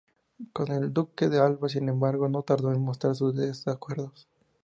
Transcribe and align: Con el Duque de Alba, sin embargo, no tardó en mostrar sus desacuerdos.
Con 0.51 0.71
el 0.71 0.93
Duque 0.93 1.29
de 1.29 1.39
Alba, 1.39 1.69
sin 1.69 1.87
embargo, 1.87 2.27
no 2.27 2.41
tardó 2.41 2.71
en 2.71 2.81
mostrar 2.81 3.13
sus 3.15 3.35
desacuerdos. 3.35 4.27